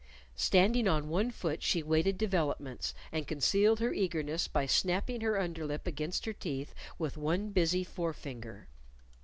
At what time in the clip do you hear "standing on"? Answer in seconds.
0.33-1.09